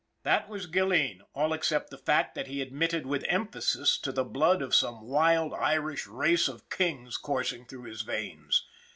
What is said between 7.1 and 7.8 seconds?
coursing